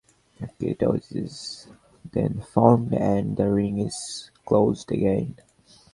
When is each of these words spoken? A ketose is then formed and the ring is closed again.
A 0.41 0.47
ketose 0.47 1.15
is 1.15 1.67
then 2.11 2.41
formed 2.41 2.91
and 2.91 3.37
the 3.37 3.51
ring 3.51 3.77
is 3.77 4.31
closed 4.47 4.91
again. 4.91 5.35